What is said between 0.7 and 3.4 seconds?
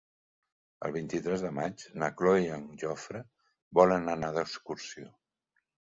El vint-i-tres de maig na Cloè i en Jofre